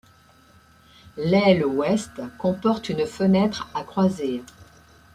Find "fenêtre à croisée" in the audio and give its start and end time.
3.05-4.41